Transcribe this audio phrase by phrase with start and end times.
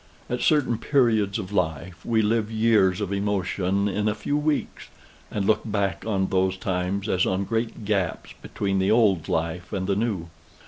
[0.31, 4.87] At certain periods of life we live years of emotion in a few weeks
[5.29, 9.85] and look back on those times, as on great gaps between the old life and
[9.85, 10.31] the new.